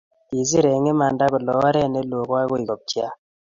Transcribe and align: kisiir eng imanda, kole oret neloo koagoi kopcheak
kisiir 0.27 0.65
eng 0.73 0.87
imanda, 0.93 1.25
kole 1.31 1.51
oret 1.67 1.87
neloo 1.91 2.25
koagoi 2.29 2.63
kopcheak 2.69 3.13